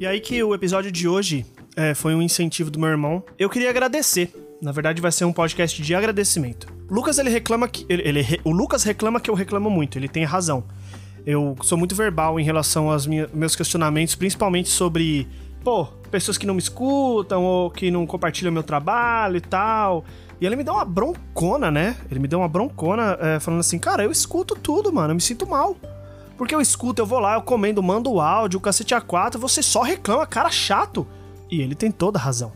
E 0.00 0.06
aí 0.06 0.18
que 0.18 0.42
o 0.42 0.54
episódio 0.54 0.90
de 0.90 1.06
hoje 1.06 1.44
é, 1.76 1.92
foi 1.92 2.14
um 2.14 2.22
incentivo 2.22 2.70
do 2.70 2.78
meu 2.80 2.88
irmão. 2.88 3.22
Eu 3.38 3.50
queria 3.50 3.68
agradecer. 3.68 4.32
Na 4.62 4.72
verdade, 4.72 4.98
vai 4.98 5.12
ser 5.12 5.26
um 5.26 5.32
podcast 5.32 5.82
de 5.82 5.94
agradecimento. 5.94 6.72
O 6.90 6.94
Lucas, 6.94 7.18
ele 7.18 7.28
reclama 7.28 7.68
que. 7.68 7.84
Ele, 7.86 8.08
ele, 8.08 8.40
o 8.42 8.50
Lucas 8.50 8.82
reclama 8.82 9.20
que 9.20 9.30
eu 9.30 9.34
reclamo 9.34 9.68
muito, 9.68 9.98
ele 9.98 10.08
tem 10.08 10.24
razão. 10.24 10.64
Eu 11.26 11.54
sou 11.60 11.76
muito 11.76 11.94
verbal 11.94 12.40
em 12.40 12.42
relação 12.42 12.90
aos 12.90 13.06
meus 13.06 13.54
questionamentos, 13.54 14.14
principalmente 14.14 14.70
sobre, 14.70 15.28
pô, 15.62 15.84
pessoas 16.10 16.38
que 16.38 16.46
não 16.46 16.54
me 16.54 16.62
escutam 16.62 17.44
ou 17.44 17.70
que 17.70 17.90
não 17.90 18.06
compartilham 18.06 18.50
meu 18.50 18.62
trabalho 18.62 19.36
e 19.36 19.42
tal. 19.42 20.02
E 20.40 20.46
ele 20.46 20.56
me 20.56 20.64
deu 20.64 20.72
uma 20.72 20.84
broncona, 20.86 21.70
né? 21.70 21.94
Ele 22.10 22.20
me 22.20 22.26
deu 22.26 22.38
uma 22.38 22.48
broncona 22.48 23.18
é, 23.20 23.38
falando 23.38 23.60
assim: 23.60 23.78
Cara, 23.78 24.02
eu 24.02 24.10
escuto 24.10 24.56
tudo, 24.56 24.90
mano, 24.90 25.10
eu 25.10 25.14
me 25.14 25.20
sinto 25.20 25.46
mal. 25.46 25.76
Porque 26.40 26.54
eu 26.54 26.60
escuto, 26.62 27.02
eu 27.02 27.04
vou 27.04 27.18
lá, 27.18 27.34
eu 27.34 27.42
comendo, 27.42 27.82
mando 27.82 28.10
o 28.10 28.18
áudio, 28.18 28.56
o 28.56 28.62
cacete 28.62 28.94
A4, 28.94 29.36
você 29.36 29.62
só 29.62 29.82
reclama, 29.82 30.26
cara 30.26 30.50
chato. 30.50 31.06
E 31.50 31.60
ele 31.60 31.74
tem 31.74 31.90
toda 31.90 32.18
a 32.18 32.22
razão. 32.22 32.50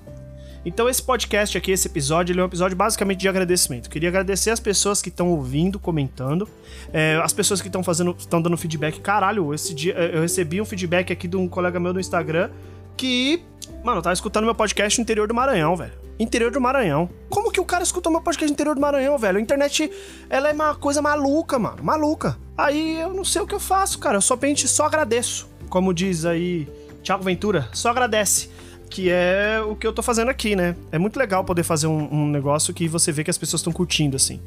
Então 0.64 0.88
esse 0.88 1.02
podcast 1.02 1.58
aqui, 1.58 1.70
esse 1.70 1.86
episódio, 1.86 2.32
ele 2.32 2.40
é 2.40 2.42
um 2.42 2.46
episódio 2.46 2.74
basicamente 2.74 3.20
de 3.20 3.28
agradecimento. 3.28 3.90
Queria 3.90 4.08
agradecer 4.08 4.48
as 4.48 4.58
pessoas 4.58 5.02
que 5.02 5.10
estão 5.10 5.28
ouvindo, 5.28 5.78
comentando, 5.78 6.48
é, 6.94 7.20
as 7.22 7.34
pessoas 7.34 7.60
que 7.60 7.68
estão 7.68 7.84
fazendo, 7.84 8.16
estão 8.18 8.40
dando 8.40 8.56
feedback. 8.56 8.98
Caralho, 9.00 9.52
esse 9.52 9.74
dia 9.74 9.92
eu 9.92 10.22
recebi 10.22 10.62
um 10.62 10.64
feedback 10.64 11.12
aqui 11.12 11.28
de 11.28 11.36
um 11.36 11.46
colega 11.46 11.78
meu 11.78 11.92
no 11.92 12.00
Instagram 12.00 12.48
que, 12.96 13.42
mano, 13.84 14.00
tava 14.00 14.14
escutando 14.14 14.46
meu 14.46 14.54
podcast 14.54 14.98
no 14.98 15.02
interior 15.02 15.28
do 15.28 15.34
Maranhão, 15.34 15.76
velho. 15.76 15.92
Interior 16.18 16.50
do 16.50 16.58
Maranhão. 16.58 17.10
Como 17.28 17.43
o 17.64 17.66
cara 17.66 17.82
escutou 17.82 18.12
meu 18.12 18.20
podcast 18.20 18.52
interior 18.52 18.74
do 18.74 18.80
Maranhão, 18.80 19.18
velho? 19.18 19.38
A 19.38 19.40
internet, 19.40 19.90
ela 20.28 20.50
é 20.50 20.52
uma 20.52 20.74
coisa 20.74 21.00
maluca, 21.00 21.58
mano. 21.58 21.82
Maluca. 21.82 22.38
Aí 22.56 23.00
eu 23.00 23.12
não 23.12 23.24
sei 23.24 23.40
o 23.42 23.46
que 23.46 23.54
eu 23.54 23.60
faço, 23.60 23.98
cara. 23.98 24.18
Eu 24.18 24.20
somente 24.20 24.68
só 24.68 24.84
agradeço. 24.84 25.48
Como 25.68 25.92
diz 25.92 26.24
aí 26.26 26.68
Thiago 27.02 27.24
Ventura, 27.24 27.68
só 27.72 27.88
agradece. 27.88 28.50
Que 28.90 29.10
é 29.10 29.60
o 29.66 29.74
que 29.74 29.86
eu 29.86 29.92
tô 29.92 30.02
fazendo 30.02 30.28
aqui, 30.28 30.54
né? 30.54 30.76
É 30.92 30.98
muito 30.98 31.18
legal 31.18 31.42
poder 31.42 31.62
fazer 31.62 31.86
um, 31.86 32.12
um 32.12 32.28
negócio 32.28 32.72
que 32.72 32.86
você 32.86 33.10
vê 33.10 33.24
que 33.24 33.30
as 33.30 33.38
pessoas 33.38 33.60
estão 33.60 33.72
curtindo, 33.72 34.14
assim. 34.14 34.40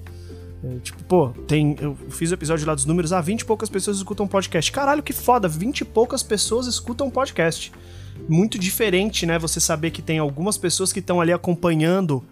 É, 0.64 0.80
tipo, 0.80 1.04
pô, 1.04 1.30
tem. 1.48 1.76
Eu 1.82 1.98
fiz 2.12 2.30
o 2.32 2.36
episódio 2.36 2.68
lá 2.68 2.76
dos 2.76 2.86
números, 2.86 3.12
ah, 3.12 3.20
20 3.20 3.42
e 3.42 3.45
poucas 3.45 3.68
pessoas 3.68 3.98
escutam 3.98 4.28
podcast. 4.28 4.72
Caralho, 4.72 5.02
que 5.02 5.12
foda, 5.12 5.48
20 5.48 5.82
e 5.82 5.86
poucas 5.86 6.22
pessoas 6.22 6.68
escutam 6.68 7.10
podcast 7.10 7.72
muito 8.28 8.58
diferente, 8.58 9.26
né? 9.26 9.38
Você 9.40 9.60
saber 9.60 9.92
que 9.92 10.02
tem 10.02 10.20
algumas 10.20 10.58
pessoas 10.58 10.94
que 10.94 11.00
estão 11.00 11.20
ali 11.20 11.34
acompanhando 11.34 12.23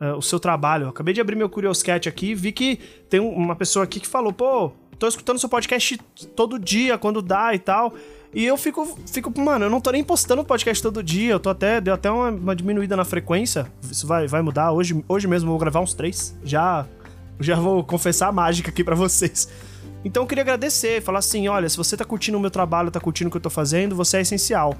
uh, 0.00 0.16
o 0.16 0.22
seu 0.22 0.38
trabalho. 0.40 0.84
Eu 0.84 0.88
acabei 0.90 1.14
de 1.14 1.20
abrir 1.20 1.36
meu 1.36 1.48
Curioscat 1.48 2.08
aqui 2.08 2.30
e 2.30 2.34
vi 2.34 2.52
que 2.52 2.78
tem 3.08 3.20
uma 3.20 3.56
pessoa 3.56 3.84
aqui 3.84 4.00
que 4.00 4.08
falou, 4.08 4.32
pô, 4.32 4.72
tô 4.98 5.06
escutando 5.06 5.38
seu 5.38 5.48
podcast 5.48 5.96
todo 6.34 6.58
dia, 6.58 6.98
quando 6.98 7.22
dá 7.22 7.54
e 7.54 7.58
tal. 7.58 7.94
E 8.34 8.44
eu 8.44 8.56
fico, 8.56 8.98
fico, 9.10 9.32
mano, 9.40 9.64
eu 9.66 9.70
não 9.70 9.80
tô 9.80 9.90
nem 9.90 10.04
postando 10.04 10.44
podcast 10.44 10.82
todo 10.82 11.02
dia, 11.02 11.32
eu 11.32 11.40
tô 11.40 11.48
até, 11.48 11.80
deu 11.80 11.94
até 11.94 12.10
uma, 12.10 12.28
uma 12.28 12.56
diminuída 12.56 12.94
na 12.94 13.04
frequência. 13.04 13.70
Isso 13.90 14.06
vai, 14.06 14.26
vai 14.26 14.42
mudar. 14.42 14.72
Hoje, 14.72 15.02
hoje 15.08 15.26
mesmo 15.26 15.46
eu 15.48 15.52
vou 15.52 15.58
gravar 15.58 15.80
uns 15.80 15.94
três. 15.94 16.36
Já, 16.44 16.86
já 17.40 17.56
vou 17.56 17.82
confessar 17.82 18.28
a 18.28 18.32
mágica 18.32 18.70
aqui 18.70 18.84
para 18.84 18.94
vocês. 18.94 19.48
Então 20.04 20.22
eu 20.22 20.26
queria 20.26 20.42
agradecer, 20.42 21.02
falar 21.02 21.20
assim: 21.20 21.48
olha, 21.48 21.68
se 21.68 21.76
você 21.76 21.96
tá 21.96 22.04
curtindo 22.04 22.36
o 22.36 22.40
meu 22.40 22.50
trabalho, 22.50 22.90
tá 22.90 23.00
curtindo 23.00 23.28
o 23.28 23.30
que 23.30 23.36
eu 23.36 23.40
tô 23.40 23.50
fazendo, 23.50 23.96
você 23.96 24.18
é 24.18 24.20
essencial. 24.20 24.76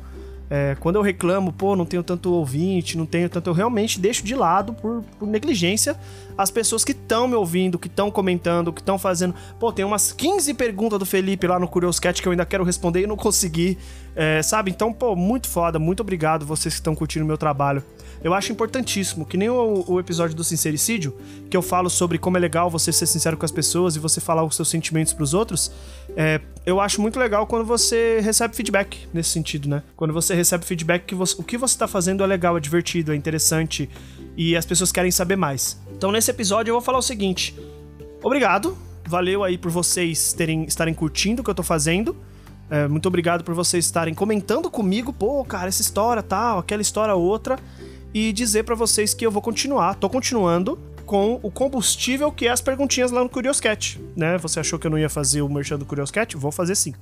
É, 0.50 0.76
quando 0.80 0.96
eu 0.96 1.02
reclamo, 1.02 1.52
pô, 1.52 1.76
não 1.76 1.84
tenho 1.84 2.02
tanto 2.02 2.32
ouvinte, 2.32 2.96
não 2.96 3.04
tenho 3.04 3.28
tanto. 3.28 3.50
Eu 3.50 3.54
realmente 3.54 4.00
deixo 4.00 4.24
de 4.24 4.34
lado 4.34 4.72
por, 4.72 5.04
por 5.18 5.26
negligência 5.26 5.96
as 6.38 6.52
pessoas 6.52 6.84
que 6.84 6.92
estão 6.92 7.26
me 7.26 7.34
ouvindo, 7.34 7.78
que 7.78 7.88
estão 7.88 8.12
comentando, 8.12 8.72
que 8.72 8.80
estão 8.80 8.96
fazendo. 8.96 9.34
Pô, 9.58 9.72
tem 9.72 9.84
umas 9.84 10.12
15 10.12 10.54
perguntas 10.54 10.96
do 10.96 11.04
Felipe 11.04 11.48
lá 11.48 11.58
no 11.58 11.66
Curioscat 11.66 12.22
que 12.22 12.28
eu 12.28 12.30
ainda 12.30 12.46
quero 12.46 12.62
responder 12.62 13.02
e 13.02 13.06
não 13.08 13.16
consegui, 13.16 13.76
é, 14.14 14.40
sabe? 14.40 14.70
Então, 14.70 14.92
pô, 14.92 15.16
muito 15.16 15.48
foda, 15.48 15.80
muito 15.80 16.00
obrigado 16.00 16.46
vocês 16.46 16.74
que 16.74 16.80
estão 16.80 16.94
curtindo 16.94 17.24
o 17.24 17.28
meu 17.28 17.36
trabalho. 17.36 17.82
Eu 18.22 18.34
acho 18.34 18.52
importantíssimo, 18.52 19.24
que 19.24 19.36
nem 19.36 19.48
o, 19.48 19.84
o, 19.86 20.00
episódio 20.00 20.34
do 20.34 20.42
sincericídio, 20.42 21.16
que 21.48 21.56
eu 21.56 21.62
falo 21.62 21.88
sobre 21.88 22.18
como 22.18 22.36
é 22.36 22.40
legal 22.40 22.68
você 22.68 22.92
ser 22.92 23.06
sincero 23.06 23.36
com 23.36 23.44
as 23.44 23.52
pessoas 23.52 23.96
e 23.96 23.98
você 23.98 24.20
falar 24.20 24.44
os 24.44 24.56
seus 24.56 24.68
sentimentos 24.68 25.12
pros 25.12 25.34
outros. 25.34 25.70
É, 26.16 26.40
eu 26.66 26.80
acho 26.80 27.00
muito 27.00 27.18
legal 27.18 27.46
quando 27.46 27.64
você 27.64 28.20
recebe 28.20 28.54
feedback 28.56 29.06
nesse 29.12 29.30
sentido, 29.30 29.68
né? 29.68 29.82
Quando 29.96 30.12
você 30.12 30.34
recebe 30.38 30.64
feedback 30.64 31.04
que 31.04 31.14
você, 31.14 31.34
o 31.38 31.44
que 31.44 31.58
você 31.58 31.76
tá 31.76 31.86
fazendo 31.86 32.24
é 32.24 32.26
legal, 32.26 32.56
é 32.56 32.60
divertido, 32.60 33.12
é 33.12 33.16
interessante 33.16 33.88
e 34.36 34.56
as 34.56 34.64
pessoas 34.64 34.90
querem 34.90 35.10
saber 35.10 35.36
mais. 35.36 35.78
Então 35.96 36.10
nesse 36.10 36.30
episódio 36.30 36.70
eu 36.70 36.74
vou 36.76 36.82
falar 36.82 36.98
o 36.98 37.02
seguinte: 37.02 37.54
obrigado, 38.22 38.76
valeu 39.06 39.44
aí 39.44 39.58
por 39.58 39.70
vocês 39.70 40.32
terem, 40.32 40.64
estarem 40.64 40.94
curtindo 40.94 41.42
o 41.42 41.44
que 41.44 41.50
eu 41.50 41.54
tô 41.54 41.62
fazendo. 41.62 42.16
É, 42.70 42.86
muito 42.86 43.06
obrigado 43.06 43.42
por 43.42 43.54
vocês 43.54 43.84
estarem 43.84 44.14
comentando 44.14 44.70
comigo, 44.70 45.12
pô, 45.12 45.42
cara, 45.44 45.68
essa 45.68 45.80
história 45.80 46.22
tal, 46.22 46.58
aquela 46.58 46.82
história 46.82 47.14
outra 47.14 47.58
e 48.12 48.32
dizer 48.32 48.64
para 48.64 48.74
vocês 48.74 49.14
que 49.14 49.24
eu 49.24 49.30
vou 49.30 49.42
continuar, 49.42 49.94
tô 49.94 50.08
continuando 50.08 50.78
com 51.06 51.40
o 51.42 51.50
combustível 51.50 52.30
que 52.30 52.46
é 52.46 52.50
as 52.50 52.60
perguntinhas 52.60 53.10
lá 53.10 53.22
no 53.22 53.30
Curioscat, 53.30 53.98
né? 54.14 54.36
Você 54.38 54.60
achou 54.60 54.78
que 54.78 54.86
eu 54.86 54.90
não 54.90 54.98
ia 54.98 55.08
fazer 55.08 55.40
o 55.40 55.48
merchan 55.48 55.78
do 55.78 55.86
Curioscat? 55.86 56.36
Vou 56.36 56.52
fazer 56.52 56.74
sim. 56.74 56.94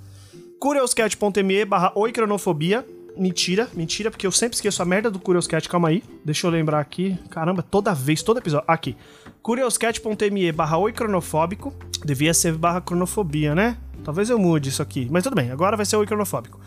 curioscat.me 0.61 1.65
barra 1.65 1.93
oicronofobia 1.97 2.87
Mentira, 3.16 3.69
mentira, 3.75 4.10
porque 4.10 4.27
eu 4.27 4.32
sempre 4.32 4.56
esqueço 4.56 4.82
a 4.82 4.84
merda 4.84 5.10
do 5.10 5.19
Curioscat. 5.19 5.69
Calma 5.69 5.88
aí. 5.88 6.03
Deixa 6.25 6.47
eu 6.47 6.50
lembrar 6.50 6.81
aqui. 6.81 7.19
Caramba, 7.31 7.62
toda 7.62 7.94
vez, 7.94 8.22
todo 8.22 8.38
episódio. 8.38 8.65
Aqui. 8.69 8.94
curioscat.me 9.43 10.53
barra 10.53 10.77
oicronofóbico. 10.77 11.72
Devia 12.05 12.34
ser 12.34 12.53
barra 12.53 12.81
cronofobia, 12.81 13.55
né? 13.55 13.78
Talvez 14.05 14.28
eu 14.28 14.38
mude 14.38 14.69
isso 14.69 14.82
aqui. 14.82 15.09
Mas 15.10 15.25
tudo 15.25 15.34
bem, 15.34 15.50
agora 15.50 15.76
vai 15.76 15.87
ser 15.87 15.97
oicronofóbico. 15.97 16.60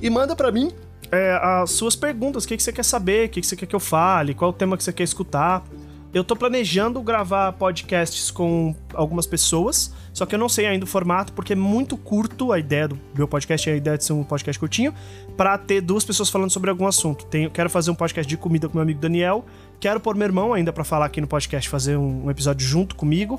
E 0.00 0.10
manda 0.10 0.34
para 0.34 0.50
mim 0.50 0.72
é, 1.12 1.38
as 1.40 1.70
suas 1.70 1.94
perguntas. 1.94 2.44
O 2.44 2.48
que, 2.48 2.56
que 2.56 2.62
você 2.62 2.72
quer 2.72 2.84
saber? 2.84 3.26
O 3.26 3.28
que, 3.30 3.40
que 3.40 3.46
você 3.46 3.56
quer 3.56 3.66
que 3.66 3.74
eu 3.76 3.80
fale? 3.80 4.34
Qual 4.34 4.50
o 4.50 4.54
tema 4.54 4.76
que 4.76 4.84
você 4.84 4.92
quer 4.92 5.04
escutar? 5.04 5.64
Eu 6.12 6.24
tô 6.24 6.34
planejando 6.34 7.02
gravar 7.02 7.52
podcasts 7.52 8.30
com 8.30 8.74
algumas 8.94 9.26
pessoas, 9.26 9.92
só 10.12 10.24
que 10.24 10.34
eu 10.34 10.38
não 10.38 10.48
sei 10.48 10.66
ainda 10.66 10.84
o 10.84 10.88
formato, 10.88 11.34
porque 11.34 11.52
é 11.52 11.56
muito 11.56 11.98
curto 11.98 12.50
a 12.50 12.58
ideia 12.58 12.88
do 12.88 12.98
meu 13.14 13.28
podcast, 13.28 13.68
é 13.68 13.74
a 13.74 13.76
ideia 13.76 13.98
de 13.98 14.04
ser 14.04 14.14
um 14.14 14.24
podcast 14.24 14.58
curtinho, 14.58 14.94
para 15.36 15.58
ter 15.58 15.82
duas 15.82 16.06
pessoas 16.06 16.30
falando 16.30 16.50
sobre 16.50 16.70
algum 16.70 16.86
assunto. 16.86 17.26
Tenho, 17.26 17.50
quero 17.50 17.68
fazer 17.68 17.90
um 17.90 17.94
podcast 17.94 18.26
de 18.26 18.38
comida 18.38 18.68
com 18.68 18.74
meu 18.74 18.82
amigo 18.82 18.98
Daniel, 18.98 19.44
quero 19.78 20.00
pôr 20.00 20.16
meu 20.16 20.26
irmão 20.26 20.54
ainda 20.54 20.72
para 20.72 20.82
falar 20.82 21.04
aqui 21.04 21.20
no 21.20 21.26
podcast, 21.26 21.68
fazer 21.68 21.96
um, 21.98 22.24
um 22.24 22.30
episódio 22.30 22.66
junto 22.66 22.96
comigo. 22.96 23.38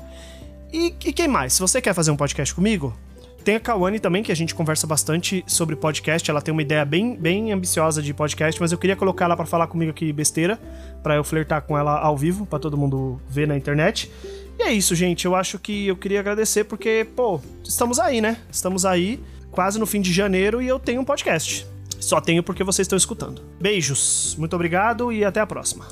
E, 0.72 0.94
e, 1.04 1.12
quem 1.12 1.26
mais? 1.26 1.54
Se 1.54 1.60
você 1.60 1.82
quer 1.82 1.92
fazer 1.92 2.12
um 2.12 2.16
podcast 2.16 2.54
comigo, 2.54 2.96
tem 3.40 3.56
a 3.56 3.60
Kawane 3.60 3.98
também, 3.98 4.22
que 4.22 4.30
a 4.30 4.36
gente 4.36 4.54
conversa 4.54 4.86
bastante 4.86 5.44
sobre 5.46 5.74
podcast. 5.76 6.30
Ela 6.30 6.40
tem 6.40 6.52
uma 6.52 6.62
ideia 6.62 6.84
bem, 6.84 7.16
bem 7.16 7.52
ambiciosa 7.52 8.02
de 8.02 8.12
podcast, 8.14 8.60
mas 8.60 8.72
eu 8.72 8.78
queria 8.78 8.96
colocar 8.96 9.24
ela 9.24 9.36
para 9.36 9.46
falar 9.46 9.66
comigo 9.66 9.90
aqui 9.90 10.12
besteira, 10.12 10.58
para 11.02 11.16
eu 11.16 11.24
flertar 11.24 11.62
com 11.62 11.76
ela 11.76 11.98
ao 11.98 12.16
vivo, 12.16 12.46
para 12.46 12.58
todo 12.58 12.76
mundo 12.76 13.20
ver 13.28 13.48
na 13.48 13.56
internet. 13.56 14.10
E 14.58 14.62
é 14.62 14.72
isso, 14.72 14.94
gente. 14.94 15.24
Eu 15.24 15.34
acho 15.34 15.58
que 15.58 15.86
eu 15.86 15.96
queria 15.96 16.20
agradecer 16.20 16.64
porque, 16.64 17.06
pô, 17.16 17.40
estamos 17.64 17.98
aí, 17.98 18.20
né? 18.20 18.36
Estamos 18.50 18.84
aí, 18.84 19.18
quase 19.50 19.78
no 19.78 19.86
fim 19.86 20.00
de 20.00 20.12
janeiro, 20.12 20.60
e 20.60 20.68
eu 20.68 20.78
tenho 20.78 21.00
um 21.00 21.04
podcast. 21.04 21.66
Só 21.98 22.20
tenho 22.20 22.42
porque 22.42 22.64
vocês 22.64 22.84
estão 22.84 22.96
escutando. 22.96 23.42
Beijos, 23.60 24.34
muito 24.38 24.54
obrigado 24.54 25.12
e 25.12 25.24
até 25.24 25.40
a 25.40 25.46
próxima. 25.46 25.86